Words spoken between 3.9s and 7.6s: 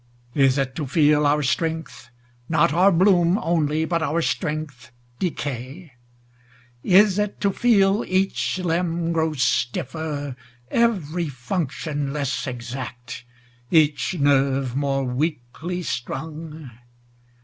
our strength decay? Is it to